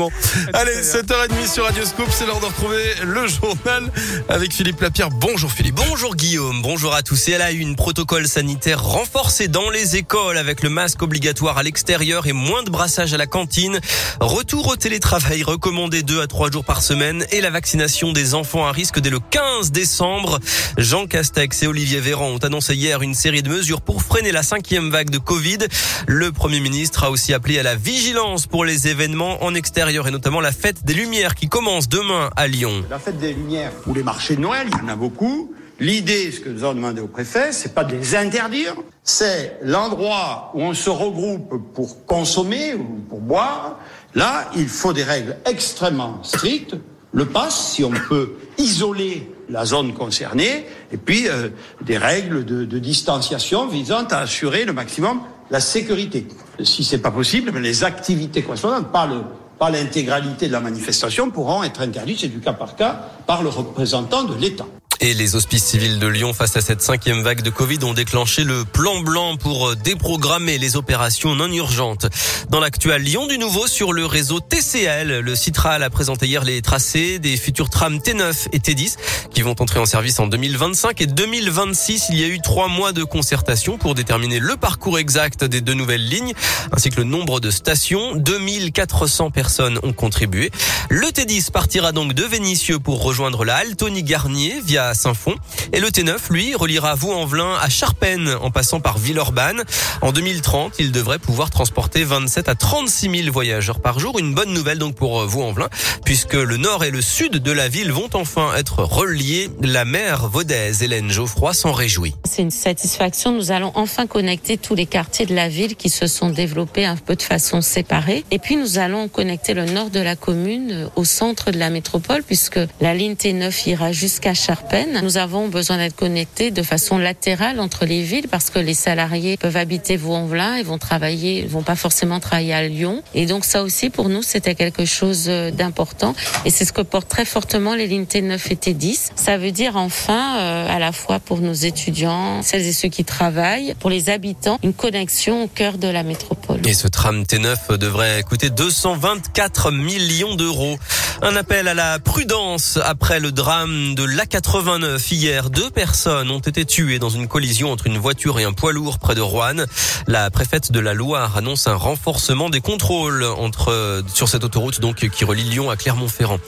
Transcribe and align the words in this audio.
Bon. 0.00 0.12
Allez, 0.52 0.80
7h30 0.82 1.52
sur 1.52 1.64
Radio 1.64 1.84
Scoop, 1.84 2.06
c'est 2.12 2.24
l'heure 2.24 2.38
de 2.38 2.44
retrouver 2.44 2.84
le 3.02 3.26
journal 3.26 3.90
avec 4.28 4.52
Philippe 4.52 4.80
Lapierre. 4.80 5.10
Bonjour 5.10 5.50
Philippe. 5.50 5.74
Bonjour 5.74 6.14
Guillaume, 6.14 6.62
bonjour 6.62 6.94
à 6.94 7.02
tous. 7.02 7.26
Et 7.26 7.32
elle 7.32 7.42
a 7.42 7.50
une 7.50 7.74
protocole 7.74 8.28
sanitaire 8.28 8.80
renforcé 8.80 9.48
dans 9.48 9.70
les 9.70 9.96
écoles 9.96 10.38
avec 10.38 10.62
le 10.62 10.70
masque 10.70 11.02
obligatoire 11.02 11.58
à 11.58 11.64
l'extérieur 11.64 12.28
et 12.28 12.32
moins 12.32 12.62
de 12.62 12.70
brassage 12.70 13.12
à 13.12 13.16
la 13.16 13.26
cantine. 13.26 13.80
Retour 14.20 14.68
au 14.68 14.76
télétravail 14.76 15.42
recommandé 15.42 16.04
deux 16.04 16.20
à 16.20 16.28
trois 16.28 16.48
jours 16.48 16.64
par 16.64 16.80
semaine 16.80 17.26
et 17.32 17.40
la 17.40 17.50
vaccination 17.50 18.12
des 18.12 18.34
enfants 18.34 18.66
à 18.66 18.70
risque 18.70 19.00
dès 19.00 19.10
le 19.10 19.18
15 19.18 19.72
décembre. 19.72 20.38
Jean 20.76 21.08
Castex 21.08 21.64
et 21.64 21.66
Olivier 21.66 21.98
Véran 21.98 22.28
ont 22.28 22.38
annoncé 22.38 22.76
hier 22.76 23.02
une 23.02 23.14
série 23.14 23.42
de 23.42 23.48
mesures 23.48 23.80
pour 23.80 24.04
freiner 24.04 24.30
la 24.30 24.44
cinquième 24.44 24.90
vague 24.90 25.10
de 25.10 25.18
Covid. 25.18 25.58
Le 26.06 26.30
Premier 26.30 26.60
ministre 26.60 27.02
a 27.02 27.10
aussi 27.10 27.34
appelé 27.34 27.58
à 27.58 27.64
la 27.64 27.74
vigilance 27.74 28.46
pour 28.46 28.64
les 28.64 28.86
événements 28.86 29.42
en 29.42 29.56
extérieur 29.56 29.87
et 29.88 30.10
notamment 30.10 30.40
la 30.40 30.52
fête 30.52 30.84
des 30.84 30.92
Lumières 30.92 31.34
qui 31.34 31.48
commence 31.48 31.88
demain 31.88 32.28
à 32.36 32.46
Lyon. 32.46 32.84
La 32.90 32.98
fête 32.98 33.18
des 33.18 33.32
Lumières 33.32 33.72
ou 33.86 33.94
les 33.94 34.02
marchés 34.02 34.36
de 34.36 34.40
Noël, 34.40 34.68
il 34.70 34.78
y 34.78 34.82
en 34.82 34.92
a 34.92 34.96
beaucoup. 34.96 35.54
L'idée, 35.80 36.30
ce 36.30 36.40
que 36.40 36.50
nous 36.50 36.62
avons 36.64 36.74
demandé 36.74 37.00
au 37.00 37.06
préfet, 37.06 37.52
c'est 37.52 37.72
pas 37.72 37.84
de 37.84 37.96
les 37.96 38.14
interdire, 38.14 38.74
c'est 39.02 39.58
l'endroit 39.62 40.50
où 40.54 40.60
on 40.60 40.74
se 40.74 40.90
regroupe 40.90 41.72
pour 41.72 42.04
consommer 42.04 42.74
ou 42.74 43.00
pour 43.08 43.20
boire. 43.20 43.78
Là, 44.14 44.50
il 44.56 44.68
faut 44.68 44.92
des 44.92 45.04
règles 45.04 45.36
extrêmement 45.46 46.22
strictes. 46.22 46.76
Le 47.12 47.24
pass, 47.24 47.72
si 47.72 47.84
on 47.84 47.92
peut 48.08 48.34
isoler 48.58 49.32
la 49.48 49.64
zone 49.64 49.94
concernée, 49.94 50.66
et 50.92 50.98
puis 50.98 51.28
euh, 51.28 51.48
des 51.80 51.96
règles 51.96 52.44
de, 52.44 52.66
de 52.66 52.78
distanciation 52.78 53.66
visant 53.66 54.04
à 54.10 54.18
assurer 54.18 54.66
le 54.66 54.74
maximum 54.74 55.20
la 55.50 55.60
sécurité. 55.60 56.26
Si 56.62 56.84
c'est 56.84 56.98
pas 56.98 57.10
possible, 57.10 57.56
les 57.58 57.84
activités 57.84 58.42
correspondantes, 58.42 58.92
pas 58.92 59.06
le 59.06 59.22
pas 59.58 59.70
l'intégralité 59.70 60.46
de 60.46 60.52
la 60.52 60.60
manifestation, 60.60 61.30
pourront 61.30 61.62
être 61.62 61.80
interdites, 61.80 62.20
c'est 62.20 62.28
du 62.28 62.40
cas 62.40 62.52
par 62.52 62.76
cas, 62.76 63.10
par 63.26 63.42
le 63.42 63.48
représentant 63.48 64.24
de 64.24 64.34
l'État. 64.34 64.66
Et 65.00 65.14
les 65.14 65.36
hospices 65.36 65.64
civils 65.64 66.00
de 66.00 66.08
Lyon, 66.08 66.32
face 66.32 66.56
à 66.56 66.60
cette 66.60 66.82
cinquième 66.82 67.22
vague 67.22 67.42
de 67.42 67.50
Covid, 67.50 67.78
ont 67.84 67.94
déclenché 67.94 68.42
le 68.42 68.64
plan 68.64 69.00
blanc 69.00 69.36
pour 69.36 69.76
déprogrammer 69.76 70.58
les 70.58 70.74
opérations 70.74 71.36
non 71.36 71.46
urgentes. 71.52 72.06
Dans 72.50 72.58
l'actuel 72.58 73.02
Lyon, 73.02 73.28
du 73.28 73.38
nouveau 73.38 73.68
sur 73.68 73.92
le 73.92 74.06
réseau 74.06 74.40
TCL. 74.40 75.20
Le 75.20 75.36
Citral 75.36 75.84
a 75.84 75.90
présenté 75.90 76.26
hier 76.26 76.42
les 76.42 76.62
tracés 76.62 77.20
des 77.20 77.36
futurs 77.36 77.70
trams 77.70 77.98
T9 77.98 78.48
et 78.52 78.58
T10 78.58 78.96
qui 79.32 79.42
vont 79.42 79.54
entrer 79.60 79.78
en 79.78 79.86
service 79.86 80.18
en 80.18 80.26
2025 80.26 81.00
et 81.00 81.06
2026. 81.06 82.06
Il 82.10 82.18
y 82.18 82.24
a 82.24 82.28
eu 82.28 82.40
trois 82.40 82.66
mois 82.66 82.92
de 82.92 83.04
concertation 83.04 83.78
pour 83.78 83.94
déterminer 83.94 84.40
le 84.40 84.56
parcours 84.56 84.98
exact 84.98 85.44
des 85.44 85.60
deux 85.60 85.74
nouvelles 85.74 86.08
lignes 86.08 86.32
ainsi 86.72 86.90
que 86.90 86.96
le 86.96 87.04
nombre 87.04 87.38
de 87.38 87.52
stations. 87.52 88.16
2400 88.16 89.30
personnes 89.30 89.78
ont 89.84 89.92
contribué. 89.92 90.50
Le 90.90 91.06
T10 91.06 91.52
partira 91.52 91.92
donc 91.92 92.14
de 92.14 92.24
Vénissieux 92.24 92.80
pour 92.80 93.04
rejoindre 93.04 93.44
la 93.44 93.56
Altony-Garnier 93.58 94.60
via 94.64 94.87
Saint-Fond. 94.94 95.34
Et 95.72 95.80
le 95.80 95.88
T9, 95.88 96.16
lui, 96.30 96.54
reliera 96.54 96.94
Vaux-en-Velin 96.94 97.54
à 97.60 97.68
Charpennes 97.68 98.34
en 98.40 98.50
passant 98.50 98.80
par 98.80 98.98
Villeurbanne. 98.98 99.62
En 100.02 100.12
2030, 100.12 100.74
il 100.78 100.92
devrait 100.92 101.18
pouvoir 101.18 101.50
transporter 101.50 102.04
27 102.04 102.48
à 102.48 102.54
36 102.54 103.22
000 103.22 103.32
voyageurs 103.32 103.80
par 103.80 103.98
jour. 103.98 104.18
Une 104.18 104.34
bonne 104.34 104.52
nouvelle 104.52 104.78
donc 104.78 104.94
pour 104.94 105.24
Vaux-en-Velin 105.26 105.68
puisque 106.04 106.34
le 106.34 106.56
nord 106.56 106.84
et 106.84 106.90
le 106.90 107.00
sud 107.00 107.32
de 107.32 107.52
la 107.52 107.68
ville 107.68 107.92
vont 107.92 108.08
enfin 108.14 108.54
être 108.56 108.82
reliés. 108.82 109.50
La 109.60 109.84
maire 109.84 110.28
vaudaise 110.28 110.82
Hélène 110.82 111.10
Geoffroy 111.10 111.52
s'en 111.52 111.72
réjouit. 111.72 112.14
C'est 112.24 112.42
une 112.42 112.50
satisfaction. 112.50 113.32
Nous 113.32 113.50
allons 113.50 113.72
enfin 113.74 114.06
connecter 114.06 114.56
tous 114.56 114.74
les 114.74 114.86
quartiers 114.86 115.26
de 115.26 115.34
la 115.34 115.48
ville 115.48 115.76
qui 115.76 115.90
se 115.90 116.06
sont 116.06 116.30
développés 116.30 116.84
un 116.84 116.96
peu 116.96 117.16
de 117.16 117.22
façon 117.22 117.60
séparée. 117.60 118.24
Et 118.30 118.38
puis 118.38 118.56
nous 118.56 118.78
allons 118.78 119.08
connecter 119.08 119.54
le 119.54 119.66
nord 119.66 119.90
de 119.90 120.00
la 120.00 120.16
commune 120.16 120.88
au 120.96 121.04
centre 121.04 121.50
de 121.50 121.58
la 121.58 121.70
métropole 121.70 122.22
puisque 122.22 122.60
la 122.80 122.94
ligne 122.94 123.14
T9 123.14 123.68
ira 123.68 123.92
jusqu'à 123.92 124.34
Charpennes 124.34 124.77
nous 124.86 125.16
avons 125.16 125.48
besoin 125.48 125.78
d'être 125.78 125.96
connectés 125.96 126.50
de 126.50 126.62
façon 126.62 126.98
latérale 126.98 127.60
entre 127.60 127.84
les 127.84 128.02
villes 128.02 128.28
parce 128.28 128.50
que 128.50 128.58
les 128.58 128.74
salariés 128.74 129.36
peuvent 129.36 129.56
habiter 129.56 129.96
Vaux-en-Velin 129.96 130.56
et 130.56 130.62
vont 130.62 130.78
travailler, 130.78 131.46
vont 131.46 131.62
pas 131.62 131.76
forcément 131.76 132.20
travailler 132.20 132.54
à 132.54 132.66
Lyon. 132.66 133.02
Et 133.14 133.26
donc 133.26 133.44
ça 133.44 133.62
aussi 133.62 133.90
pour 133.90 134.08
nous 134.08 134.22
c'était 134.22 134.54
quelque 134.54 134.84
chose 134.84 135.26
d'important 135.26 136.14
et 136.44 136.50
c'est 136.50 136.64
ce 136.64 136.72
que 136.72 136.82
portent 136.82 137.08
très 137.08 137.24
fortement 137.24 137.74
les 137.74 137.86
lignes 137.86 138.04
T9 138.04 138.38
et 138.50 138.54
T10. 138.54 139.10
Ça 139.16 139.38
veut 139.38 139.52
dire 139.52 139.76
enfin 139.76 140.38
euh, 140.38 140.68
à 140.68 140.78
la 140.78 140.92
fois 140.92 141.18
pour 141.20 141.40
nos 141.40 141.52
étudiants, 141.52 142.42
celles 142.42 142.66
et 142.66 142.72
ceux 142.72 142.88
qui 142.88 143.04
travaillent, 143.04 143.74
pour 143.80 143.90
les 143.90 144.10
habitants, 144.10 144.58
une 144.62 144.74
connexion 144.74 145.44
au 145.44 145.48
cœur 145.48 145.78
de 145.78 145.88
la 145.88 146.02
métropole. 146.02 146.60
Et 146.66 146.74
ce 146.74 146.88
tram 146.88 147.22
T9 147.22 147.76
devrait 147.76 148.22
coûter 148.22 148.50
224 148.50 149.72
millions 149.72 150.34
d'euros. 150.34 150.78
Un 151.20 151.34
appel 151.34 151.66
à 151.66 151.74
la 151.74 151.98
prudence 151.98 152.78
après 152.84 153.18
le 153.18 153.32
drame 153.32 153.96
de 153.96 154.04
l'A89 154.04 155.12
hier. 155.12 155.50
Deux 155.50 155.68
personnes 155.68 156.30
ont 156.30 156.38
été 156.38 156.64
tuées 156.64 157.00
dans 157.00 157.08
une 157.08 157.26
collision 157.26 157.72
entre 157.72 157.88
une 157.88 157.98
voiture 157.98 158.38
et 158.38 158.44
un 158.44 158.52
poids 158.52 158.72
lourd 158.72 159.00
près 159.00 159.16
de 159.16 159.20
Roanne. 159.20 159.66
La 160.06 160.30
préfète 160.30 160.70
de 160.70 160.78
la 160.78 160.94
Loire 160.94 161.36
annonce 161.36 161.66
un 161.66 161.74
renforcement 161.74 162.50
des 162.50 162.60
contrôles 162.60 163.24
entre 163.24 164.04
sur 164.14 164.28
cette 164.28 164.44
autoroute 164.44 164.80
donc 164.80 165.08
qui 165.08 165.24
relie 165.24 165.42
Lyon 165.42 165.70
à 165.70 165.76
Clermont-Ferrand. 165.76 166.38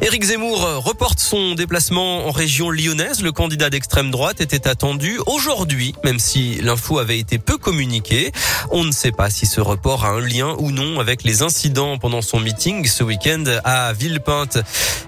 Éric 0.00 0.24
Zemmour 0.24 0.82
reporte 0.82 1.20
son 1.20 1.54
déplacement 1.54 2.26
en 2.26 2.30
région 2.30 2.70
lyonnaise. 2.70 3.22
Le 3.22 3.30
candidat 3.30 3.68
d'extrême 3.68 4.10
droite 4.10 4.40
était 4.40 4.66
attendu 4.66 5.18
aujourd'hui, 5.26 5.94
même 6.02 6.18
si 6.18 6.60
l'info 6.62 6.98
avait 6.98 7.18
été 7.18 7.38
peu 7.38 7.58
communiquée. 7.58 8.32
On 8.70 8.84
ne 8.84 8.92
sait 8.92 9.12
pas 9.12 9.28
si 9.28 9.44
ce 9.44 9.60
report 9.60 10.06
a 10.06 10.10
un 10.10 10.20
lien 10.20 10.56
ou 10.58 10.70
non 10.70 10.98
avec 10.98 11.24
les 11.24 11.42
incidents 11.42 11.98
pendant 11.98 12.22
son 12.22 12.40
meeting 12.40 12.86
ce 12.86 13.04
week-end 13.04 13.44
à 13.64 13.92
Ville 13.92 14.13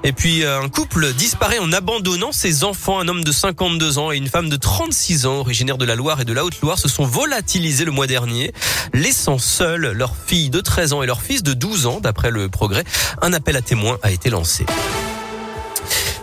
et 0.05 0.13
puis 0.13 0.45
euh, 0.45 0.61
un 0.61 0.69
couple 0.69 1.13
disparaît 1.13 1.59
en 1.59 1.73
abandonnant 1.73 2.33
ses 2.33 2.65
enfants. 2.65 2.99
Un 2.99 3.09
homme 3.09 3.25
de 3.25 3.33
52 3.33 3.99
ans 3.99 4.13
et 4.13 4.17
une 4.17 4.29
femme 4.29 4.49
de 4.49 4.57
36 4.57 5.27
ans, 5.27 5.37
originaire 5.37 5.79
de 5.79 5.85
la 5.85 5.95
Loire 5.95 6.21
et 6.21 6.25
de 6.25 6.33
la 6.33 6.45
Haute-Loire, 6.45 6.79
se 6.79 6.89
sont 6.89 7.05
volatilisés 7.05 7.85
le 7.85 7.93
mois 7.93 8.07
dernier, 8.07 8.53
laissant 8.93 9.39
seuls 9.39 9.93
leur 9.93 10.15
fille 10.17 10.51
de 10.51 10.61
13 10.61 10.93
ans 10.93 11.03
et 11.03 11.07
leur 11.07 11.23
fils 11.23 11.43
de 11.43 11.53
12 11.53 11.87
ans, 11.87 12.01
d'après 12.01 12.31
le 12.31 12.49
progrès. 12.49 12.85
Un 13.23 13.33
appel 13.33 13.57
à 13.57 13.63
témoins 13.63 13.99
a 14.03 14.11
été 14.11 14.31
lancé. 14.31 14.67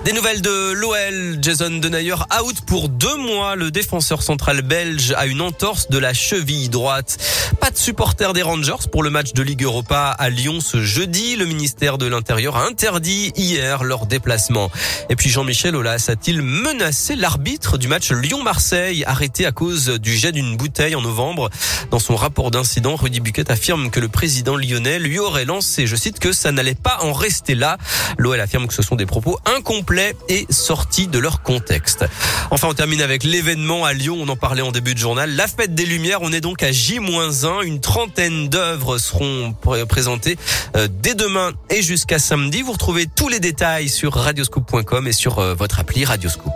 Des 0.03 0.11
nouvelles 0.11 0.41
de 0.41 0.73
l'OL. 0.73 1.37
Jason 1.41 1.79
Denayer 1.79 2.15
out 2.41 2.59
pour 2.67 2.89
deux 2.89 3.15
mois. 3.15 3.55
Le 3.55 3.71
défenseur 3.71 4.21
central 4.21 4.61
belge 4.61 5.13
a 5.15 5.27
une 5.27 5.39
entorse 5.39 5.87
de 5.87 5.97
la 5.97 6.13
cheville 6.13 6.67
droite. 6.67 7.17
Pas 7.61 7.71
de 7.71 7.77
supporters 7.77 8.33
des 8.33 8.41
Rangers 8.41 8.89
pour 8.91 9.01
le 9.01 9.09
match 9.09 9.31
de 9.31 9.41
Ligue 9.41 9.63
Europa 9.63 10.13
à 10.19 10.29
Lyon 10.29 10.59
ce 10.59 10.83
jeudi. 10.83 11.37
Le 11.37 11.45
ministère 11.45 11.97
de 11.97 12.05
l'Intérieur 12.05 12.57
a 12.57 12.65
interdit 12.65 13.31
hier 13.37 13.85
leur 13.85 14.05
déplacement. 14.05 14.69
Et 15.09 15.15
puis 15.15 15.29
Jean-Michel 15.29 15.73
Aulas 15.73 16.07
a-t-il 16.09 16.41
menacé 16.41 17.15
l'arbitre 17.15 17.77
du 17.77 17.87
match 17.87 18.11
Lyon-Marseille 18.11 19.05
arrêté 19.05 19.45
à 19.45 19.53
cause 19.53 19.87
du 19.87 20.17
jet 20.17 20.33
d'une 20.33 20.57
bouteille 20.57 20.95
en 20.95 21.01
novembre? 21.01 21.49
Dans 21.91 21.99
son 21.99 22.17
rapport 22.17 22.51
d'incident, 22.51 22.97
Rudy 22.97 23.21
Buquet 23.21 23.49
affirme 23.49 23.89
que 23.89 24.01
le 24.01 24.09
président 24.09 24.57
lyonnais 24.57 24.99
lui 24.99 25.19
aurait 25.19 25.45
lancé, 25.45 25.87
je 25.87 25.95
cite, 25.95 26.19
que 26.19 26.33
ça 26.33 26.51
n'allait 26.51 26.75
pas 26.75 26.97
en 27.03 27.13
rester 27.13 27.55
là. 27.55 27.77
L'OL 28.17 28.41
affirme 28.41 28.67
que 28.67 28.73
ce 28.73 28.81
sont 28.81 28.95
des 28.97 29.05
propos 29.05 29.39
incomplets 29.45 29.92
et 30.29 30.45
sortis 30.49 31.07
de 31.07 31.19
leur 31.19 31.41
contexte. 31.41 32.05
Enfin, 32.51 32.67
on 32.69 32.73
termine 32.73 33.01
avec 33.01 33.23
l'événement 33.23 33.85
à 33.85 33.93
Lyon. 33.93 34.17
On 34.19 34.27
en 34.29 34.35
parlait 34.35 34.61
en 34.61 34.71
début 34.71 34.93
de 34.93 34.99
journal. 34.99 35.35
La 35.35 35.47
fête 35.47 35.75
des 35.75 35.85
Lumières. 35.85 36.19
On 36.21 36.31
est 36.31 36.41
donc 36.41 36.63
à 36.63 36.71
J-1. 36.71 37.63
Une 37.63 37.79
trentaine 37.79 38.49
d'œuvres 38.49 38.97
seront 38.97 39.55
présentées 39.87 40.37
euh, 40.75 40.87
dès 40.91 41.15
demain 41.15 41.51
et 41.69 41.81
jusqu'à 41.81 42.19
samedi. 42.19 42.61
Vous 42.61 42.73
retrouvez 42.73 43.07
tous 43.07 43.29
les 43.29 43.39
détails 43.39 43.89
sur 43.89 44.13
radioscoop.com 44.13 45.07
et 45.07 45.13
sur 45.13 45.39
euh, 45.39 45.53
votre 45.53 45.79
appli 45.79 46.05
Radioscoop. 46.05 46.53